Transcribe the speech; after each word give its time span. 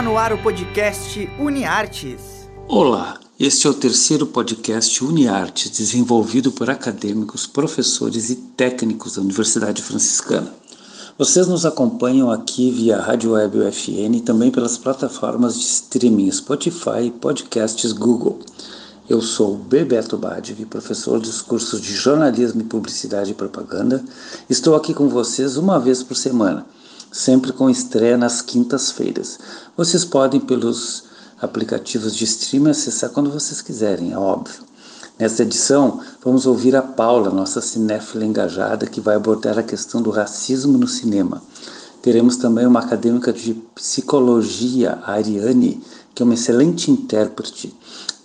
Está 0.00 0.10
no 0.10 0.16
ar 0.16 0.32
o 0.32 0.38
podcast 0.38 1.30
UniArtes. 1.38 2.48
Olá, 2.66 3.20
este 3.38 3.66
é 3.66 3.70
o 3.70 3.74
terceiro 3.74 4.26
podcast 4.26 5.04
UniArtes 5.04 5.70
desenvolvido 5.70 6.50
por 6.50 6.70
acadêmicos, 6.70 7.46
professores 7.46 8.30
e 8.30 8.36
técnicos 8.36 9.16
da 9.16 9.20
Universidade 9.20 9.82
Franciscana. 9.82 10.54
Vocês 11.18 11.46
nos 11.46 11.66
acompanham 11.66 12.30
aqui 12.30 12.70
via 12.70 12.98
Rádio 12.98 13.32
Web 13.32 13.58
UFN 13.58 14.16
e 14.16 14.20
também 14.22 14.50
pelas 14.50 14.78
plataformas 14.78 15.58
de 15.58 15.66
streaming 15.66 16.32
Spotify 16.32 17.02
e 17.04 17.10
podcasts 17.10 17.92
Google. 17.92 18.38
Eu 19.06 19.20
sou 19.20 19.54
Bebeto 19.54 20.16
Badivi, 20.16 20.64
professor 20.64 21.20
dos 21.20 21.42
cursos 21.42 21.78
de 21.78 21.92
jornalismo 21.92 22.62
e 22.62 22.64
publicidade 22.64 23.32
e 23.32 23.34
propaganda. 23.34 24.02
Estou 24.48 24.74
aqui 24.74 24.94
com 24.94 25.10
vocês 25.10 25.58
uma 25.58 25.78
vez 25.78 26.02
por 26.02 26.16
semana 26.16 26.64
sempre 27.10 27.52
com 27.52 27.68
estreia 27.68 28.16
nas 28.16 28.40
quintas-feiras. 28.40 29.38
Vocês 29.76 30.04
podem, 30.04 30.40
pelos 30.40 31.04
aplicativos 31.40 32.14
de 32.14 32.24
streaming, 32.24 32.70
acessar 32.70 33.10
quando 33.10 33.30
vocês 33.30 33.60
quiserem, 33.62 34.12
é 34.12 34.18
óbvio. 34.18 34.62
Nesta 35.18 35.42
edição, 35.42 36.00
vamos 36.24 36.46
ouvir 36.46 36.74
a 36.74 36.82
Paula, 36.82 37.30
nossa 37.30 37.60
cinéfila 37.60 38.24
engajada, 38.24 38.86
que 38.86 39.00
vai 39.00 39.16
abordar 39.16 39.58
a 39.58 39.62
questão 39.62 40.00
do 40.00 40.10
racismo 40.10 40.78
no 40.78 40.88
cinema. 40.88 41.42
Teremos 42.00 42.36
também 42.36 42.66
uma 42.66 42.80
acadêmica 42.80 43.32
de 43.32 43.52
psicologia, 43.74 44.98
a 45.02 45.12
Ariane, 45.12 45.82
que 46.14 46.22
é 46.22 46.24
uma 46.24 46.34
excelente 46.34 46.90
intérprete 46.90 47.74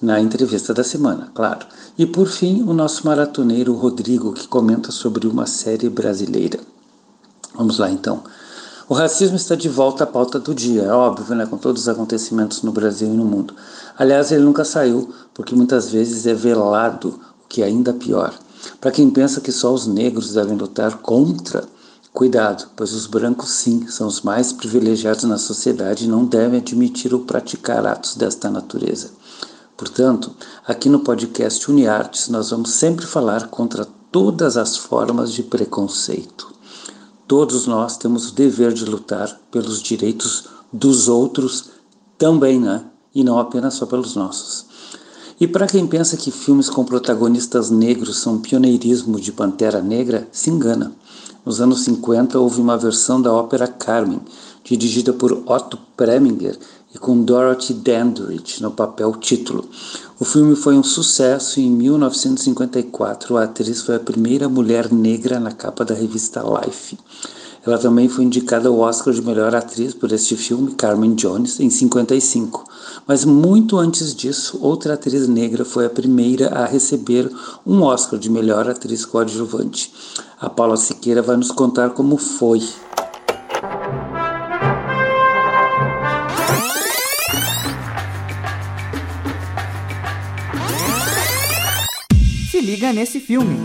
na 0.02 0.22
entrevista 0.22 0.74
da 0.74 0.84
semana, 0.84 1.30
claro. 1.34 1.66
E 1.98 2.06
por 2.06 2.28
fim, 2.28 2.64
o 2.64 2.74
nosso 2.74 3.06
maratoneiro 3.06 3.74
Rodrigo, 3.74 4.32
que 4.32 4.48
comenta 4.48 4.92
sobre 4.92 5.28
uma 5.28 5.46
série 5.46 5.90
brasileira. 5.90 6.60
Vamos 7.54 7.78
lá 7.78 7.90
então. 7.90 8.24
O 8.88 8.94
racismo 8.94 9.36
está 9.36 9.56
de 9.56 9.68
volta 9.68 10.04
à 10.04 10.08
pauta 10.08 10.38
do 10.38 10.54
dia, 10.54 10.84
é 10.84 10.92
óbvio, 10.92 11.36
né, 11.36 11.48
com 11.48 11.58
todos 11.58 11.82
os 11.82 11.90
acontecimentos 11.90 12.62
no 12.62 12.72
Brasil 12.72 13.08
e 13.08 13.18
no 13.18 13.26
mundo. 13.26 13.56
Aliás, 13.98 14.32
ele 14.32 14.44
nunca 14.44 14.64
saiu, 14.64 15.12
porque 15.34 15.56
muitas 15.56 15.90
vezes 15.90 16.28
é 16.28 16.36
velado, 16.36 17.20
o 17.44 17.48
que 17.50 17.64
é 17.64 17.66
ainda 17.66 17.92
pior. 17.94 18.32
Para 18.80 18.92
quem 18.92 19.10
pensa 19.10 19.42
que 19.42 19.52
só 19.52 19.74
os 19.74 19.88
negros 19.88 20.34
devem 20.34 20.56
lutar 20.56 20.98
contra, 20.98 21.64
cuidado, 22.14 22.68
pois 22.76 22.94
os 22.94 23.08
brancos 23.08 23.50
sim 23.50 23.88
são 23.88 24.06
os 24.06 24.22
mais 24.22 24.54
privilegiados 24.54 25.24
na 25.24 25.40
sociedade 25.40 26.06
e 26.06 26.08
não 26.08 26.24
devem 26.24 26.60
admitir 26.60 27.12
ou 27.12 27.22
praticar 27.22 27.88
atos 27.88 28.16
desta 28.16 28.52
natureza. 28.52 29.10
Portanto, 29.76 30.30
aqui 30.64 30.90
no 30.90 31.00
podcast 31.00 31.72
UniArtes 31.72 32.30
nós 32.30 32.52
vamos 32.52 32.70
sempre 32.70 33.08
falar 33.08 33.48
contra 33.48 33.88
todas 34.12 34.58
as 34.58 34.78
formas 34.78 35.34
de 35.34 35.42
preconceito. 35.42 36.55
Todos 37.28 37.66
nós 37.66 37.98
temos 37.98 38.30
o 38.30 38.36
dever 38.36 38.72
de 38.72 38.86
lutar 38.86 39.40
pelos 39.50 39.82
direitos 39.82 40.46
dos 40.72 41.08
outros 41.08 41.72
também, 42.18 42.60
né? 42.60 42.86
E 43.14 43.24
não 43.24 43.40
apenas 43.40 43.74
só 43.74 43.86
pelos 43.86 44.16
nossos. 44.16 44.66
E 45.40 45.48
para 45.48 45.68
quem 45.68 45.88
pensa 45.88 46.16
que 46.16 46.32
filmes 46.32 46.70
com 46.70 46.86
protagonistas 46.86 47.70
negros 47.70 48.20
são 48.20 48.38
pioneirismo 48.38 49.20
de 49.20 49.32
Pantera 49.32 49.82
Negra, 49.82 50.28
se 50.32 50.50
engana. 50.50 50.94
Nos 51.44 51.60
anos 51.60 51.82
50 51.82 52.40
houve 52.40 52.62
uma 52.62 52.78
versão 52.78 53.22
da 53.22 53.34
ópera 53.34 53.68
Carmen, 53.68 54.22
dirigida 54.64 55.12
por 55.12 55.32
Otto 55.46 55.78
Preminger 55.98 56.58
e 56.96 56.98
com 56.98 57.22
Dorothy 57.22 57.74
Dandridge 57.74 58.64
no 58.64 58.72
papel 58.72 59.14
título. 59.16 59.66
O 60.18 60.24
filme 60.24 60.56
foi 60.56 60.78
um 60.78 60.84
sucesso 60.84 61.60
e 61.60 61.64
em 61.64 61.70
1954 61.70 63.36
a 63.36 63.44
atriz 63.44 63.82
foi 63.82 63.96
a 63.98 64.00
primeira 64.00 64.48
mulher 64.48 64.90
negra 64.92 65.38
na 65.38 65.52
capa 65.52 65.84
da 65.84 65.94
revista 65.94 66.42
Life. 66.42 66.98
Ela 67.68 67.78
também 67.78 68.08
foi 68.08 68.24
indicada 68.24 68.70
ao 68.70 68.80
Oscar 68.80 69.14
de 69.14 69.22
melhor 69.22 69.54
atriz 69.54 69.94
por 69.94 70.12
este 70.14 70.38
filme, 70.38 70.72
Carmen 70.76 71.16
Jones, 71.16 71.60
em 71.60 71.70
55. 71.70 72.64
Mas 73.06 73.26
muito 73.26 73.78
antes 73.78 74.16
disso, 74.16 74.58
outra 74.62 74.94
atriz 74.94 75.28
negra 75.28 75.66
foi 75.66 75.86
a 75.88 75.90
primeira 75.90 76.48
a 76.50 76.66
receber 76.66 77.30
um 77.66 77.82
Oscar 77.82 78.18
de 78.18 78.30
melhor 78.30 78.70
atriz 78.70 79.04
coadjuvante. 79.04 79.92
A 80.40 80.50
Paula 80.50 80.78
Siqueira 80.78 81.22
vai 81.22 81.36
nos 81.36 81.52
contar 81.52 81.90
como 81.90 82.18
foi. 82.18 82.62
Nesse 92.94 93.20
filme. 93.20 93.56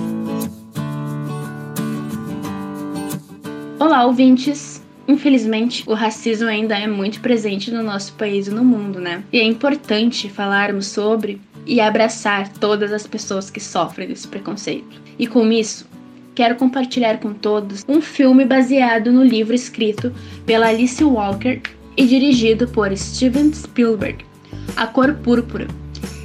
Olá, 3.79 4.05
ouvintes! 4.05 4.83
Infelizmente, 5.09 5.83
o 5.87 5.95
racismo 5.95 6.47
ainda 6.47 6.79
é 6.79 6.87
muito 6.87 7.21
presente 7.21 7.71
no 7.71 7.83
nosso 7.83 8.13
país 8.13 8.47
e 8.47 8.51
no 8.51 8.65
mundo, 8.65 9.01
né? 9.01 9.25
E 9.33 9.41
é 9.41 9.45
importante 9.45 10.29
falarmos 10.29 10.87
sobre 10.87 11.41
e 11.67 11.81
abraçar 11.81 12.49
todas 12.49 12.93
as 12.93 13.07
pessoas 13.07 13.51
que 13.51 13.61
sofrem 13.61 14.09
desse 14.09 14.29
preconceito. 14.29 15.01
E 15.19 15.27
com 15.27 15.51
isso, 15.51 15.87
quero 16.35 16.57
compartilhar 16.57 17.19
com 17.19 17.33
todos 17.33 17.85
um 17.89 18.01
filme 18.01 18.45
baseado 18.45 19.11
no 19.11 19.25
livro 19.25 19.55
escrito 19.55 20.13
pela 20.47 20.69
Alice 20.69 21.03
Walker 21.03 21.61
e 21.97 22.07
dirigido 22.07 22.69
por 22.69 22.97
Steven 22.97 23.53
Spielberg, 23.53 24.25
A 24.77 24.87
Cor 24.87 25.15
Púrpura, 25.15 25.67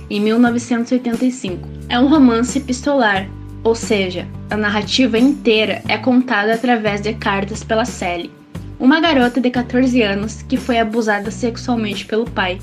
em 0.10 0.20
1985. 0.20 1.68
É 1.90 2.00
um 2.00 2.08
romance 2.08 2.58
epistolar, 2.58 3.30
ou 3.64 3.76
seja, 3.76 4.28
a 4.50 4.56
narrativa 4.56 5.18
inteira 5.18 5.82
é 5.88 5.98
contada 5.98 6.54
através 6.54 7.02
de 7.02 7.14
cartas 7.14 7.64
pela 7.64 7.86
Sally, 7.86 8.32
uma 8.80 9.00
garota 9.00 9.42
de 9.42 9.50
14 9.50 10.02
anos 10.02 10.42
que 10.44 10.58
foi 10.58 10.80
abusada 10.80 11.32
sexualmente 11.32 12.06
pelo 12.06 12.30
pai. 12.30 12.60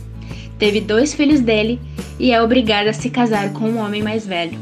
Teve 0.58 0.80
dois 0.80 1.12
filhos 1.12 1.40
dele 1.40 1.80
e 2.18 2.30
é 2.30 2.40
obrigada 2.40 2.90
a 2.90 2.92
se 2.92 3.10
casar 3.10 3.52
com 3.52 3.68
um 3.68 3.78
homem 3.78 4.02
mais 4.02 4.26
velho. 4.26 4.58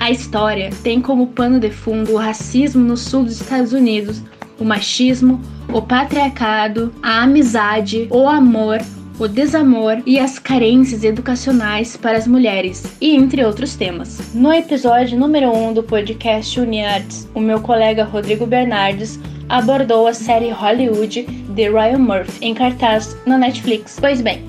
A 0.00 0.10
história 0.10 0.70
tem 0.82 1.00
como 1.00 1.28
pano 1.28 1.60
de 1.60 1.70
fundo 1.70 2.14
o 2.14 2.16
racismo 2.16 2.82
no 2.82 2.96
sul 2.96 3.24
dos 3.24 3.40
Estados 3.40 3.72
Unidos, 3.72 4.22
o 4.58 4.64
machismo, 4.64 5.40
o 5.72 5.80
patriarcado, 5.80 6.92
a 7.02 7.22
amizade, 7.22 8.08
o 8.10 8.28
amor, 8.28 8.80
o 9.20 9.28
desamor 9.28 10.02
e 10.06 10.18
as 10.18 10.38
carências 10.38 11.04
educacionais 11.04 11.94
para 11.94 12.16
as 12.16 12.26
mulheres, 12.26 12.82
e 13.02 13.14
entre 13.14 13.44
outros 13.44 13.76
temas. 13.76 14.18
No 14.34 14.50
episódio 14.50 15.18
número 15.18 15.50
1 15.50 15.68
um 15.68 15.74
do 15.74 15.82
podcast 15.82 16.58
UniArts, 16.58 17.28
o 17.34 17.40
meu 17.40 17.60
colega 17.60 18.02
Rodrigo 18.02 18.46
Bernardes 18.46 19.20
abordou 19.46 20.06
a 20.06 20.14
série 20.14 20.48
Hollywood 20.50 21.24
de 21.24 21.68
Ryan 21.68 21.98
Murphy 21.98 22.46
em 22.46 22.54
cartaz 22.54 23.14
na 23.26 23.36
Netflix. 23.36 23.98
Pois 24.00 24.22
bem, 24.22 24.42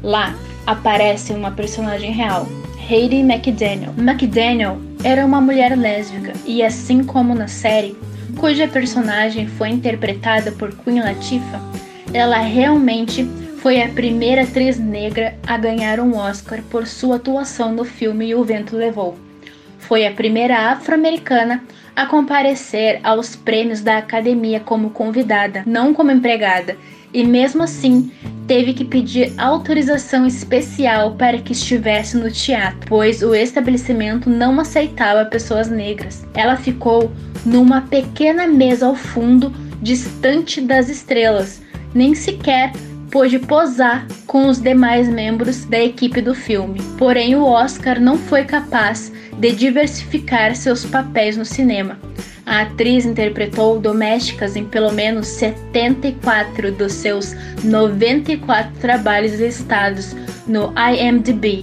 lá 0.00 0.32
aparece 0.64 1.32
uma 1.32 1.50
personagem 1.50 2.12
real, 2.12 2.46
Hayley 2.88 3.22
McDaniel. 3.22 3.92
McDaniel 3.98 4.78
era 5.02 5.26
uma 5.26 5.40
mulher 5.40 5.76
lésbica 5.76 6.34
e, 6.46 6.62
assim 6.62 7.02
como 7.02 7.34
na 7.34 7.48
série, 7.48 7.96
cuja 8.36 8.68
personagem 8.68 9.48
foi 9.48 9.70
interpretada 9.70 10.52
por 10.52 10.72
Queen 10.72 11.00
Latifah, 11.00 11.60
ela 12.14 12.38
realmente 12.38 13.26
foi 13.62 13.80
a 13.80 13.88
primeira 13.88 14.42
atriz 14.42 14.76
negra 14.76 15.38
a 15.46 15.56
ganhar 15.56 16.00
um 16.00 16.16
Oscar 16.16 16.60
por 16.68 16.84
sua 16.84 17.14
atuação 17.14 17.72
no 17.72 17.84
filme 17.84 18.34
O 18.34 18.42
Vento 18.42 18.76
Levou. 18.76 19.16
Foi 19.78 20.04
a 20.04 20.10
primeira 20.10 20.72
afro-americana 20.72 21.62
a 21.94 22.04
comparecer 22.04 22.98
aos 23.04 23.36
prêmios 23.36 23.80
da 23.80 23.98
Academia 23.98 24.58
como 24.58 24.90
convidada, 24.90 25.62
não 25.64 25.94
como 25.94 26.10
empregada, 26.10 26.76
e 27.14 27.22
mesmo 27.22 27.62
assim 27.62 28.10
teve 28.48 28.72
que 28.72 28.84
pedir 28.84 29.32
autorização 29.38 30.26
especial 30.26 31.14
para 31.14 31.38
que 31.38 31.52
estivesse 31.52 32.16
no 32.16 32.32
teatro, 32.32 32.80
pois 32.88 33.22
o 33.22 33.32
estabelecimento 33.32 34.28
não 34.28 34.58
aceitava 34.58 35.24
pessoas 35.26 35.68
negras. 35.68 36.26
Ela 36.34 36.56
ficou 36.56 37.12
numa 37.46 37.82
pequena 37.82 38.44
mesa 38.44 38.86
ao 38.86 38.96
fundo, 38.96 39.52
distante 39.80 40.60
das 40.60 40.88
estrelas, 40.88 41.62
nem 41.94 42.12
sequer 42.12 42.72
pôde 43.12 43.38
posar 43.38 44.06
com 44.26 44.48
os 44.48 44.58
demais 44.58 45.06
membros 45.06 45.66
da 45.66 45.78
equipe 45.78 46.22
do 46.22 46.34
filme. 46.34 46.80
Porém, 46.96 47.36
o 47.36 47.44
Oscar 47.44 48.00
não 48.00 48.16
foi 48.16 48.44
capaz 48.44 49.12
de 49.38 49.52
diversificar 49.52 50.56
seus 50.56 50.86
papéis 50.86 51.36
no 51.36 51.44
cinema. 51.44 51.98
A 52.46 52.62
atriz 52.62 53.04
interpretou 53.04 53.78
domésticas 53.78 54.56
em 54.56 54.64
pelo 54.64 54.90
menos 54.90 55.28
74 55.28 56.72
dos 56.72 56.92
seus 56.92 57.36
94 57.62 58.72
trabalhos 58.80 59.38
listados 59.38 60.16
no 60.46 60.72
IMDb, 60.76 61.60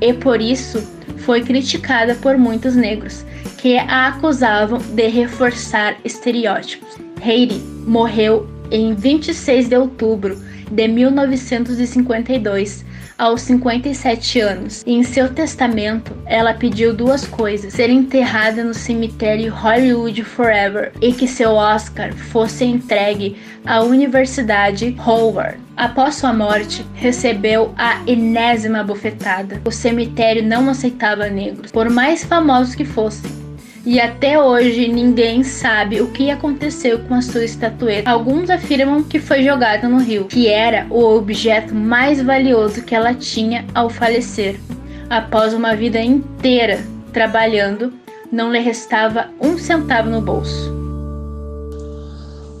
e 0.00 0.12
por 0.12 0.42
isso 0.42 0.82
foi 1.18 1.42
criticada 1.42 2.16
por 2.16 2.36
muitos 2.36 2.74
negros, 2.74 3.24
que 3.58 3.78
a 3.78 4.08
acusavam 4.08 4.78
de 4.78 5.06
reforçar 5.06 5.96
estereótipos. 6.04 6.98
Heidi 7.24 7.60
morreu 7.86 8.48
em 8.70 8.94
26 8.94 9.68
de 9.68 9.76
outubro 9.76 10.49
de 10.70 10.88
1952, 10.88 12.84
aos 13.18 13.42
57 13.42 14.40
anos, 14.40 14.82
em 14.86 15.02
seu 15.02 15.28
testamento 15.32 16.16
ela 16.24 16.54
pediu 16.54 16.94
duas 16.94 17.26
coisas: 17.26 17.72
ser 17.72 17.90
enterrada 17.90 18.64
no 18.64 18.72
cemitério 18.72 19.52
Hollywood 19.52 20.24
Forever 20.24 20.92
e 21.02 21.12
que 21.12 21.28
seu 21.28 21.52
Oscar 21.52 22.14
fosse 22.14 22.64
entregue 22.64 23.36
à 23.64 23.82
Universidade 23.82 24.96
Howard. 25.04 25.58
Após 25.76 26.16
sua 26.16 26.32
morte, 26.32 26.84
recebeu 26.94 27.74
a 27.76 28.00
enésima 28.06 28.82
bofetada. 28.82 29.60
O 29.64 29.70
cemitério 29.70 30.42
não 30.42 30.68
aceitava 30.68 31.28
negros, 31.28 31.70
por 31.70 31.90
mais 31.90 32.24
famosos 32.24 32.74
que 32.74 32.84
fossem. 32.84 33.39
E 33.84 33.98
até 33.98 34.38
hoje 34.38 34.88
ninguém 34.88 35.42
sabe 35.42 36.02
o 36.02 36.10
que 36.10 36.30
aconteceu 36.30 36.98
com 37.00 37.14
a 37.14 37.22
sua 37.22 37.44
estatueta. 37.44 38.10
Alguns 38.10 38.50
afirmam 38.50 39.02
que 39.02 39.18
foi 39.18 39.42
jogada 39.42 39.88
no 39.88 39.98
rio, 39.98 40.26
que 40.26 40.48
era 40.48 40.86
o 40.90 41.02
objeto 41.02 41.74
mais 41.74 42.22
valioso 42.22 42.82
que 42.82 42.94
ela 42.94 43.14
tinha 43.14 43.64
ao 43.74 43.88
falecer. 43.88 44.60
Após 45.08 45.54
uma 45.54 45.74
vida 45.74 45.98
inteira 45.98 46.84
trabalhando, 47.12 47.92
não 48.30 48.52
lhe 48.52 48.60
restava 48.60 49.28
um 49.40 49.56
centavo 49.56 50.10
no 50.10 50.20
bolso. 50.20 50.78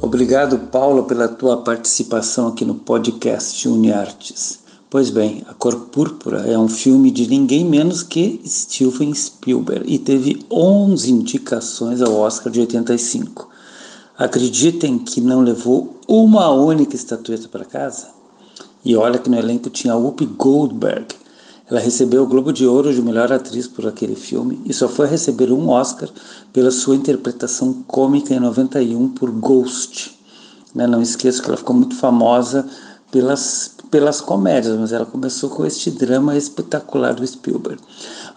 Obrigado, 0.00 0.58
Paulo, 0.58 1.04
pela 1.04 1.28
tua 1.28 1.58
participação 1.58 2.48
aqui 2.48 2.64
no 2.64 2.74
podcast 2.74 3.68
UniArtes. 3.68 4.60
Pois 4.90 5.08
bem, 5.08 5.44
A 5.46 5.54
Cor 5.54 5.76
Púrpura 5.82 6.40
é 6.50 6.58
um 6.58 6.66
filme 6.66 7.12
de 7.12 7.28
ninguém 7.28 7.64
menos 7.64 8.02
que 8.02 8.42
Steven 8.44 9.14
Spielberg 9.14 9.84
e 9.86 10.00
teve 10.00 10.44
11 10.50 11.12
indicações 11.12 12.02
ao 12.02 12.12
Oscar 12.16 12.52
de 12.52 12.58
85. 12.58 13.48
Acreditem 14.18 14.98
que 14.98 15.20
não 15.20 15.42
levou 15.42 16.00
uma 16.08 16.50
única 16.50 16.96
estatueta 16.96 17.46
para 17.46 17.64
casa? 17.64 18.08
E 18.84 18.96
olha 18.96 19.20
que 19.20 19.30
no 19.30 19.38
elenco 19.38 19.70
tinha 19.70 19.94
Whoopi 19.94 20.26
Goldberg. 20.26 21.06
Ela 21.70 21.78
recebeu 21.78 22.24
o 22.24 22.26
Globo 22.26 22.52
de 22.52 22.66
Ouro 22.66 22.92
de 22.92 23.00
melhor 23.00 23.32
atriz 23.32 23.68
por 23.68 23.86
aquele 23.86 24.16
filme 24.16 24.60
e 24.64 24.74
só 24.74 24.88
foi 24.88 25.06
receber 25.06 25.52
um 25.52 25.68
Oscar 25.68 26.08
pela 26.52 26.72
sua 26.72 26.96
interpretação 26.96 27.72
cômica 27.86 28.34
em 28.34 28.40
91 28.40 29.10
por 29.10 29.30
Ghost. 29.30 30.18
Né, 30.74 30.84
não 30.88 31.00
esqueça 31.00 31.40
que 31.40 31.46
ela 31.46 31.56
ficou 31.56 31.76
muito 31.76 31.94
famosa 31.94 32.68
pelas 33.12 33.70
pelas 33.90 34.20
comédias, 34.20 34.78
mas 34.78 34.92
ela 34.92 35.04
começou 35.04 35.50
com 35.50 35.66
este 35.66 35.90
drama 35.90 36.36
espetacular 36.36 37.14
do 37.14 37.26
Spielberg. 37.26 37.82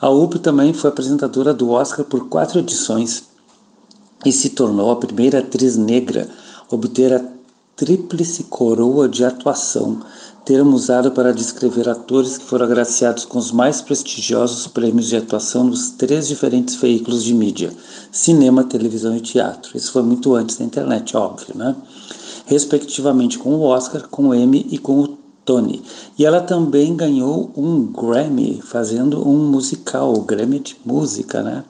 A 0.01 0.09
Whoopi 0.09 0.39
também 0.39 0.73
foi 0.73 0.89
apresentadora 0.89 1.53
do 1.53 1.69
Oscar 1.69 2.03
por 2.03 2.27
quatro 2.27 2.59
edições 2.59 3.23
e 4.25 4.31
se 4.31 4.49
tornou 4.49 4.91
a 4.91 4.95
primeira 4.95 5.39
atriz 5.39 5.77
negra 5.77 6.29
a 6.69 6.75
obter 6.75 7.13
a 7.13 7.23
tríplice 7.75 8.43
coroa 8.45 9.07
de 9.09 9.25
atuação, 9.25 10.01
termo 10.45 10.75
usado 10.75 11.11
para 11.11 11.33
descrever 11.33 11.87
atores 11.87 12.37
que 12.37 12.45
foram 12.45 12.65
agraciados 12.65 13.25
com 13.25 13.37
os 13.37 13.51
mais 13.51 13.81
prestigiosos 13.81 14.67
prêmios 14.67 15.07
de 15.07 15.15
atuação 15.15 15.63
nos 15.63 15.91
três 15.91 16.27
diferentes 16.27 16.75
veículos 16.75 17.23
de 17.23 17.33
mídia: 17.33 17.71
cinema, 18.11 18.63
televisão 18.63 19.15
e 19.15 19.21
teatro. 19.21 19.77
Isso 19.77 19.91
foi 19.91 20.03
muito 20.03 20.33
antes 20.35 20.57
da 20.57 20.65
internet, 20.65 21.15
óbvio, 21.15 21.55
né? 21.55 21.75
Respectivamente 22.45 23.39
com 23.39 23.55
o 23.55 23.61
Oscar, 23.61 24.07
com 24.09 24.29
o 24.29 24.35
Emmy 24.35 24.67
e 24.69 24.77
com 24.77 24.99
o 25.01 25.22
Tony. 25.45 25.81
E 26.17 26.25
ela 26.25 26.41
também 26.41 26.95
ganhou 26.95 27.51
um 27.55 27.85
Grammy 27.85 28.61
fazendo 28.61 29.27
um 29.27 29.49
musical, 29.49 30.13
o 30.13 30.21
Grammy 30.21 30.59
de 30.59 30.77
música, 30.85 31.41
né? 31.41 31.63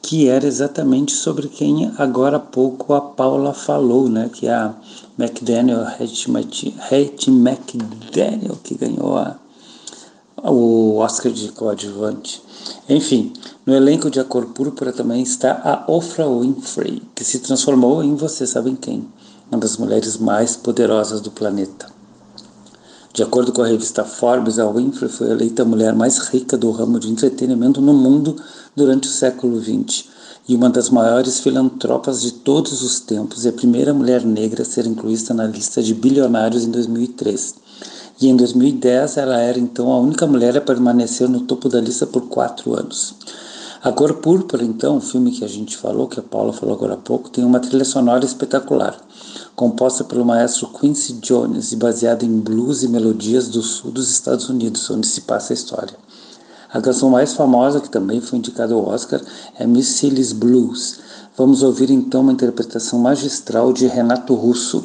Que 0.00 0.28
era 0.28 0.46
exatamente 0.46 1.12
sobre 1.12 1.48
quem 1.48 1.92
agora 1.98 2.38
há 2.38 2.40
pouco 2.40 2.94
a 2.94 3.00
Paula 3.00 3.52
falou, 3.52 4.08
né? 4.08 4.30
Que 4.32 4.46
é 4.46 4.54
a 4.54 4.74
McDaniel, 5.18 5.86
Hattie 5.86 6.30
McDaniel, 7.30 8.58
que 8.62 8.74
ganhou 8.74 9.18
a, 9.18 9.36
o 10.42 10.96
Oscar 10.96 11.30
de 11.30 11.48
coadjuvante. 11.52 12.42
Enfim, 12.88 13.32
no 13.66 13.74
elenco 13.74 14.10
de 14.10 14.18
A 14.18 14.24
Cor 14.24 14.46
Púrpura 14.46 14.92
também 14.92 15.22
está 15.22 15.52
a 15.52 15.90
Oprah 15.90 16.26
Winfrey, 16.26 17.02
que 17.14 17.24
se 17.24 17.40
transformou 17.40 18.02
em 18.02 18.14
Vocês 18.14 18.50
Sabem 18.50 18.74
Quem, 18.74 19.06
uma 19.50 19.60
das 19.60 19.76
mulheres 19.76 20.16
mais 20.16 20.56
poderosas 20.56 21.20
do 21.20 21.30
planeta. 21.30 21.99
De 23.12 23.24
acordo 23.24 23.52
com 23.52 23.60
a 23.60 23.66
revista 23.66 24.04
Forbes, 24.04 24.60
a 24.60 24.70
Winfrey 24.70 25.10
foi 25.10 25.30
eleita 25.30 25.62
a 25.62 25.64
mulher 25.64 25.92
mais 25.96 26.18
rica 26.18 26.56
do 26.56 26.70
ramo 26.70 27.00
de 27.00 27.10
entretenimento 27.10 27.80
no 27.80 27.92
mundo 27.92 28.36
durante 28.76 29.08
o 29.08 29.10
século 29.10 29.60
XX 29.60 30.04
e 30.48 30.54
uma 30.54 30.70
das 30.70 30.90
maiores 30.90 31.40
filantropas 31.40 32.22
de 32.22 32.30
todos 32.30 32.82
os 32.82 33.00
tempos 33.00 33.44
e 33.44 33.48
a 33.48 33.52
primeira 33.52 33.92
mulher 33.92 34.24
negra 34.24 34.62
a 34.62 34.64
ser 34.64 34.86
incluída 34.86 35.34
na 35.34 35.44
lista 35.44 35.82
de 35.82 35.92
bilionários 35.92 36.64
em 36.64 36.70
2003. 36.70 37.56
E 38.20 38.28
em 38.28 38.36
2010 38.36 39.16
ela 39.16 39.38
era 39.40 39.58
então 39.58 39.90
a 39.90 39.98
única 39.98 40.24
mulher 40.24 40.56
a 40.56 40.60
permanecer 40.60 41.28
no 41.28 41.40
topo 41.40 41.68
da 41.68 41.80
lista 41.80 42.06
por 42.06 42.28
quatro 42.28 42.78
anos. 42.78 43.16
A 43.82 43.90
Cor 43.90 44.14
Púrpura, 44.14 44.62
então, 44.62 44.98
o 44.98 45.00
filme 45.00 45.32
que 45.32 45.44
a 45.44 45.48
gente 45.48 45.76
falou, 45.76 46.06
que 46.06 46.20
a 46.20 46.22
Paula 46.22 46.52
falou 46.52 46.74
agora 46.74 46.94
há 46.94 46.98
pouco, 46.98 47.30
tem 47.30 47.42
uma 47.42 47.58
trilha 47.58 47.84
sonora 47.84 48.24
espetacular 48.24 48.94
composta 49.60 50.02
pelo 50.04 50.24
maestro 50.24 50.68
Quincy 50.68 51.12
Jones 51.20 51.70
e 51.70 51.76
baseada 51.76 52.24
em 52.24 52.40
blues 52.40 52.82
e 52.82 52.88
melodias 52.88 53.46
do 53.46 53.60
sul 53.60 53.90
dos 53.90 54.10
Estados 54.10 54.48
Unidos, 54.48 54.88
onde 54.88 55.06
se 55.06 55.20
passa 55.20 55.52
a 55.52 55.54
história. 55.54 55.94
A 56.72 56.80
canção 56.80 57.10
mais 57.10 57.34
famosa, 57.34 57.78
que 57.78 57.90
também 57.90 58.22
foi 58.22 58.38
indicada 58.38 58.72
ao 58.72 58.88
Oscar, 58.88 59.20
é 59.58 59.66
Miss 59.66 59.88
Silly's 59.88 60.32
Blues. 60.32 61.00
Vamos 61.36 61.62
ouvir 61.62 61.90
então 61.90 62.22
uma 62.22 62.32
interpretação 62.32 63.00
magistral 63.00 63.70
de 63.70 63.86
Renato 63.86 64.32
Russo, 64.32 64.82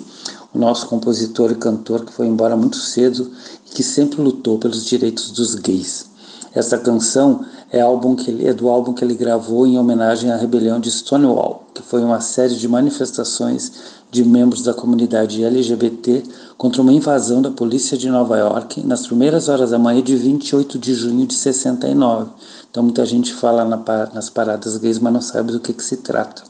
o 0.54 0.60
nosso 0.60 0.88
compositor 0.88 1.52
e 1.52 1.56
cantor 1.56 2.04
que 2.04 2.12
foi 2.12 2.28
embora 2.28 2.58
muito 2.58 2.76
cedo 2.76 3.32
e 3.66 3.74
que 3.74 3.82
sempre 3.82 4.22
lutou 4.22 4.60
pelos 4.60 4.84
direitos 4.84 5.32
dos 5.32 5.56
gays. 5.56 6.08
Esta 6.54 6.78
canção 6.78 7.46
é, 7.72 7.82
álbum 7.82 8.16
que 8.16 8.30
ele, 8.30 8.48
é 8.48 8.54
do 8.54 8.70
álbum 8.70 8.94
que 8.94 9.04
ele 9.04 9.16
gravou 9.16 9.66
em 9.68 9.78
homenagem 9.78 10.32
à 10.32 10.38
rebelião 10.38 10.80
de 10.80 10.90
Stonewall, 10.90 11.64
que 11.74 11.82
foi 11.82 12.04
uma 12.04 12.22
série 12.22 12.56
de 12.56 12.68
manifestações 12.68 13.72
de 14.12 14.24
membros 14.24 14.64
da 14.64 14.74
comunidade 14.74 15.44
LGBT 15.44 16.24
contra 16.58 16.82
uma 16.82 16.94
invasão 16.94 17.42
da 17.42 17.52
polícia 17.52 17.98
de 17.98 18.10
Nova 18.10 18.38
York 18.38 18.86
nas 18.86 19.08
primeiras 19.08 19.50
horas 19.50 19.72
da 19.72 19.80
manhã 19.80 20.02
de 20.02 20.16
28 20.16 20.80
de 20.80 20.94
junho 20.94 21.26
de 21.26 21.34
69. 21.34 22.30
Então 22.70 22.84
muita 22.84 23.06
gente 23.06 23.34
fala 23.34 23.66
na, 23.66 23.78
nas 24.14 24.30
paradas 24.30 24.78
gays, 24.78 25.00
mas 25.00 25.14
não 25.14 25.22
sabe 25.22 25.52
do 25.52 25.60
que, 25.60 25.74
que 25.74 25.84
se 25.84 25.98
trata. 25.98 26.44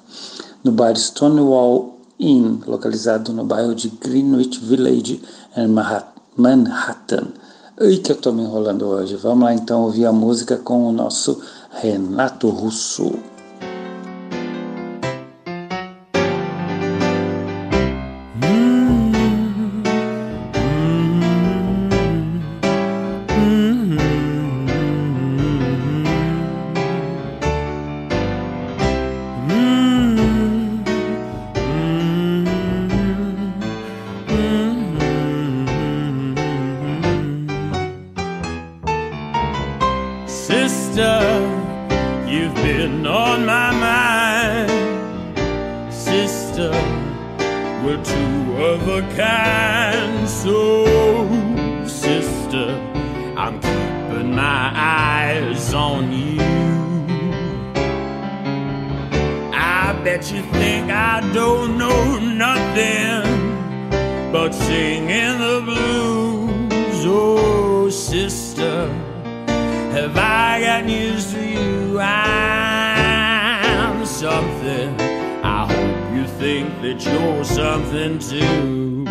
No 0.64 0.72
bar 0.72 0.96
Stonewall 0.96 1.98
Inn, 2.20 2.60
localizado 2.66 3.34
no 3.34 3.44
bairro 3.44 3.76
de 3.76 3.90
Greenwich 3.90 4.60
Village, 4.60 5.22
em 5.58 5.68
Manhattan. 6.38 7.28
Ai 7.78 7.98
que 7.98 8.12
eu 8.12 8.16
estou 8.16 8.32
me 8.32 8.42
enrolando 8.42 8.86
hoje. 8.86 9.16
Vamos 9.18 9.44
lá 9.44 9.54
então 9.54 9.84
ouvir 9.84 10.06
a 10.06 10.14
música 10.14 10.56
com 10.56 10.88
o 10.88 10.92
nosso 10.92 11.42
Renato 11.72 12.48
Russo. 12.50 13.35
news 70.86 71.34
to 71.34 71.44
you. 71.44 72.00
I'm 72.00 72.86
something. 74.06 74.96
I 75.44 75.66
hope 75.66 76.16
you 76.16 76.28
think 76.40 76.70
that 76.84 77.04
you're 77.04 77.44
something 77.44 78.20
too. 78.20 79.06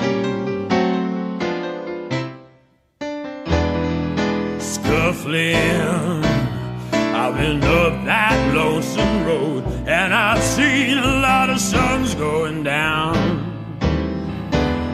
Scuffling. 4.60 6.24
I've 6.92 7.34
been 7.36 7.62
up 7.64 8.04
that 8.04 8.54
lonesome 8.54 9.24
road 9.24 9.64
and 9.86 10.14
I've 10.14 10.42
seen 10.42 10.98
a 10.98 11.16
lot 11.20 11.50
of 11.50 11.58
suns 11.58 12.14
going 12.14 12.62
down. 12.62 13.16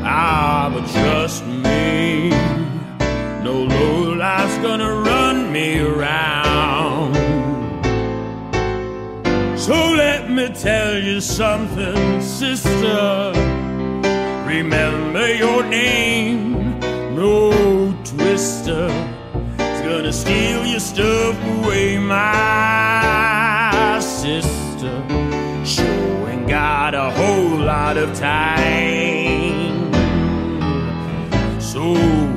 Ah, 0.02 0.70
but 0.72 0.87
trust 0.90 1.44
me, 1.44 2.30
no 3.44 3.64
low 3.64 4.14
life's 4.14 4.56
gonna 4.58 5.00
me 10.32 10.49
tell 10.49 10.99
you 10.99 11.20
something, 11.20 12.20
sister. 12.20 13.32
Remember 14.46 15.32
your 15.34 15.62
name, 15.64 16.78
no 17.14 17.92
twister. 18.04 18.88
It's 19.58 19.80
gonna 19.80 20.12
steal 20.12 20.66
your 20.66 20.80
stuff 20.80 21.37
away, 21.56 21.99
my 21.99 23.99
sister. 24.00 25.02
Sure 25.64 26.28
ain't 26.28 26.49
got 26.49 26.94
a 26.94 27.10
whole 27.10 27.56
lot 27.58 27.96
of 27.96 28.16
time. 28.18 29.90
So 31.60 31.94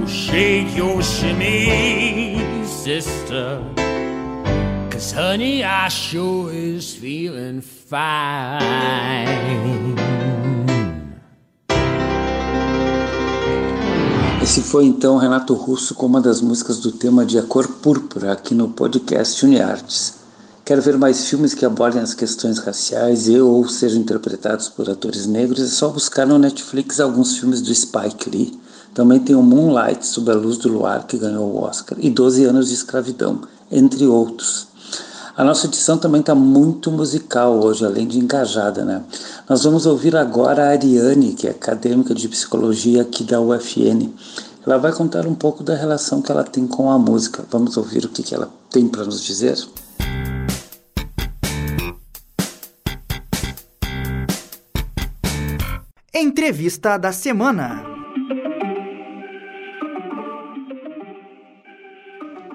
shake 0.07 0.75
your 0.75 1.01
shimmy, 1.03 2.65
sister. 2.65 3.61
Cause 4.89 5.11
honey, 5.11 5.63
I 5.63 5.89
sure 5.89 6.51
is 6.51 6.95
feeling 6.95 7.61
fine. 7.93 9.93
Esse 14.41 14.61
foi 14.61 14.85
então 14.85 15.17
Renato 15.17 15.53
Russo 15.53 15.95
com 15.95 16.07
uma 16.07 16.19
das 16.19 16.41
músicas 16.41 16.79
do 16.79 16.91
tema 16.91 17.25
de 17.25 17.37
A 17.37 17.43
Cor 17.43 17.67
Púrpura 17.67 18.33
aqui 18.33 18.55
no 18.55 18.69
podcast 18.69 19.45
Uniartes. 19.45 20.15
Quer 20.65 20.79
ver 20.81 20.97
mais 20.97 21.27
filmes 21.27 21.53
que 21.53 21.65
abordem 21.65 22.01
as 22.01 22.13
questões 22.13 22.57
raciais 22.57 23.27
e 23.27 23.39
ou 23.39 23.67
sejam 23.67 23.99
interpretados 23.99 24.69
por 24.69 24.89
atores 24.89 25.27
negros? 25.27 25.61
É 25.61 25.67
só 25.67 25.89
buscar 25.89 26.25
no 26.25 26.39
Netflix 26.39 26.99
alguns 26.99 27.37
filmes 27.37 27.61
do 27.61 27.73
Spike 27.73 28.29
Lee. 28.29 28.59
Também 28.93 29.19
tem 29.19 29.35
o 29.35 29.41
Moonlight, 29.41 30.05
Sob 30.05 30.31
a 30.31 30.35
Luz 30.35 30.57
do 30.57 30.69
Luar, 30.69 31.05
que 31.05 31.17
ganhou 31.17 31.51
o 31.51 31.61
Oscar, 31.61 31.97
e 31.99 32.09
12 32.09 32.45
Anos 32.45 32.67
de 32.67 32.75
Escravidão, 32.75 33.41
entre 33.71 34.05
outros. 34.05 34.67
A 35.35 35.43
nossa 35.43 35.65
edição 35.65 35.97
também 35.97 36.21
está 36.21 36.35
muito 36.35 36.91
musical 36.91 37.59
hoje, 37.59 37.83
além 37.83 38.05
de 38.07 38.19
engajada, 38.19 38.85
né? 38.85 39.03
Nós 39.49 39.63
vamos 39.63 39.87
ouvir 39.87 40.15
agora 40.15 40.65
a 40.65 40.69
Ariane, 40.69 41.33
que 41.33 41.47
é 41.47 41.49
acadêmica 41.49 42.13
de 42.13 42.29
psicologia 42.29 43.01
aqui 43.01 43.23
da 43.23 43.41
UFN. 43.41 44.13
Ela 44.63 44.77
vai 44.77 44.91
contar 44.91 45.25
um 45.25 45.33
pouco 45.33 45.63
da 45.63 45.75
relação 45.75 46.21
que 46.21 46.31
ela 46.31 46.43
tem 46.43 46.67
com 46.67 46.87
a 46.91 46.99
música. 46.99 47.43
Vamos 47.49 47.77
ouvir 47.77 48.05
o 48.05 48.09
que, 48.09 48.21
que 48.21 48.35
ela 48.35 48.47
tem 48.69 48.87
para 48.87 49.05
nos 49.05 49.23
dizer? 49.23 49.57
Entrevista 56.13 56.95
da 56.95 57.11
semana. 57.11 57.83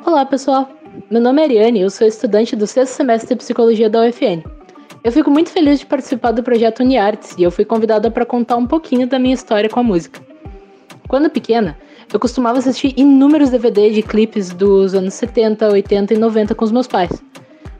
Olá, 0.06 0.24
pessoal. 0.24 0.78
Meu 1.10 1.22
nome 1.22 1.40
é 1.40 1.44
Ariane 1.44 1.78
e 1.78 1.82
eu 1.82 1.90
sou 1.90 2.06
estudante 2.06 2.56
do 2.56 2.66
sexto 2.66 2.92
semestre 2.92 3.28
de 3.28 3.36
psicologia 3.36 3.88
da 3.88 4.02
UFN. 4.02 4.42
Eu 5.04 5.12
fico 5.12 5.30
muito 5.30 5.48
feliz 5.48 5.78
de 5.78 5.86
participar 5.86 6.32
do 6.32 6.42
projeto 6.42 6.80
Uniartes 6.80 7.34
e 7.38 7.42
eu 7.42 7.50
fui 7.50 7.64
convidada 7.64 8.10
para 8.10 8.26
contar 8.26 8.56
um 8.56 8.66
pouquinho 8.66 9.06
da 9.06 9.18
minha 9.18 9.34
história 9.34 9.70
com 9.70 9.80
a 9.80 9.82
música. 9.82 10.20
Quando 11.06 11.30
pequena, 11.30 11.78
eu 12.12 12.18
costumava 12.18 12.58
assistir 12.58 12.92
inúmeros 12.96 13.50
DVDs 13.50 13.94
de 13.94 14.02
clipes 14.02 14.50
dos 14.50 14.94
anos 14.94 15.14
70, 15.14 15.70
80 15.70 16.14
e 16.14 16.18
90 16.18 16.54
com 16.54 16.64
os 16.64 16.72
meus 16.72 16.86
pais. 16.86 17.22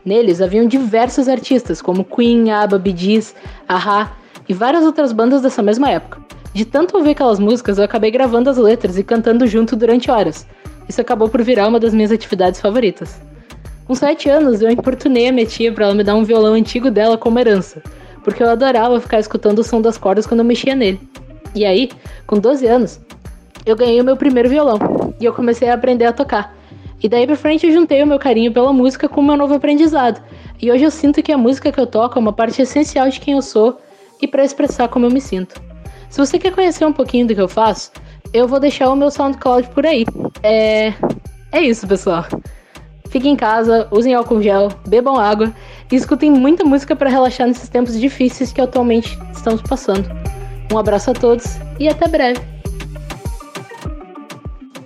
Neles 0.04 0.40
haviam 0.40 0.66
diversos 0.66 1.28
artistas, 1.28 1.82
como 1.82 2.04
Queen, 2.04 2.50
ABBA, 2.50 2.78
Bee 2.78 2.96
Gees, 2.96 3.34
Aha 3.68 4.16
e 4.48 4.54
várias 4.54 4.84
outras 4.84 5.12
bandas 5.12 5.42
dessa 5.42 5.62
mesma 5.62 5.90
época. 5.90 6.22
De 6.54 6.64
tanto 6.64 6.96
ouvir 6.96 7.10
aquelas 7.10 7.38
músicas, 7.38 7.78
eu 7.78 7.84
acabei 7.84 8.10
gravando 8.10 8.48
as 8.48 8.56
letras 8.56 8.96
e 8.96 9.02
cantando 9.02 9.46
junto 9.46 9.76
durante 9.76 10.10
horas. 10.10 10.46
Isso 10.88 11.00
acabou 11.00 11.28
por 11.28 11.42
virar 11.42 11.68
uma 11.68 11.78
das 11.78 11.92
minhas 11.92 12.10
atividades 12.10 12.60
favoritas. 12.60 13.20
Com 13.86 13.94
7 13.94 14.28
anos, 14.28 14.60
eu 14.60 14.70
importunei 14.70 15.28
a 15.28 15.32
minha 15.32 15.46
tia 15.46 15.72
para 15.72 15.86
ela 15.86 15.94
me 15.94 16.04
dar 16.04 16.14
um 16.14 16.24
violão 16.24 16.54
antigo 16.54 16.90
dela 16.90 17.16
como 17.16 17.38
herança, 17.38 17.82
porque 18.24 18.42
eu 18.42 18.48
adorava 18.48 19.00
ficar 19.00 19.18
escutando 19.18 19.60
o 19.60 19.64
som 19.64 19.80
das 19.80 19.98
cordas 19.98 20.26
quando 20.26 20.40
eu 20.40 20.46
mexia 20.46 20.74
nele. 20.74 21.00
E 21.54 21.64
aí, 21.64 21.90
com 22.26 22.38
12 22.38 22.66
anos, 22.66 23.00
eu 23.64 23.76
ganhei 23.76 24.00
o 24.00 24.04
meu 24.04 24.16
primeiro 24.16 24.48
violão 24.48 24.78
e 25.20 25.24
eu 25.24 25.32
comecei 25.32 25.68
a 25.68 25.74
aprender 25.74 26.04
a 26.04 26.12
tocar. 26.12 26.56
E 27.02 27.08
daí 27.08 27.26
pra 27.26 27.36
frente 27.36 27.66
eu 27.66 27.72
juntei 27.72 28.02
o 28.02 28.06
meu 28.06 28.18
carinho 28.18 28.52
pela 28.52 28.72
música 28.72 29.08
com 29.08 29.20
o 29.20 29.24
meu 29.24 29.36
novo 29.36 29.54
aprendizado. 29.54 30.22
E 30.60 30.70
hoje 30.70 30.84
eu 30.84 30.90
sinto 30.90 31.22
que 31.22 31.32
a 31.32 31.38
música 31.38 31.70
que 31.70 31.78
eu 31.78 31.86
toco 31.86 32.18
é 32.18 32.20
uma 32.20 32.32
parte 32.32 32.60
essencial 32.60 33.08
de 33.08 33.20
quem 33.20 33.34
eu 33.34 33.42
sou 33.42 33.80
e 34.20 34.26
para 34.26 34.44
expressar 34.44 34.88
como 34.88 35.06
eu 35.06 35.10
me 35.10 35.20
sinto. 35.20 35.60
Se 36.10 36.18
você 36.18 36.38
quer 36.38 36.52
conhecer 36.52 36.84
um 36.84 36.92
pouquinho 36.92 37.26
do 37.26 37.34
que 37.34 37.40
eu 37.40 37.48
faço, 37.48 37.92
eu 38.32 38.46
vou 38.46 38.60
deixar 38.60 38.90
o 38.90 38.96
meu 38.96 39.10
SoundCloud 39.10 39.68
por 39.70 39.86
aí. 39.86 40.04
É. 40.42 40.94
É 41.50 41.62
isso, 41.62 41.86
pessoal. 41.86 42.26
Fiquem 43.08 43.32
em 43.32 43.36
casa, 43.36 43.88
usem 43.90 44.14
álcool 44.14 44.42
gel, 44.42 44.68
bebam 44.86 45.16
água 45.16 45.52
e 45.90 45.96
escutem 45.96 46.30
muita 46.30 46.62
música 46.64 46.94
para 46.94 47.08
relaxar 47.08 47.46
nesses 47.46 47.68
tempos 47.68 47.98
difíceis 47.98 48.52
que 48.52 48.60
atualmente 48.60 49.18
estamos 49.32 49.62
passando. 49.62 50.06
Um 50.70 50.76
abraço 50.76 51.10
a 51.10 51.14
todos 51.14 51.56
e 51.80 51.88
até 51.88 52.06
breve. 52.06 52.40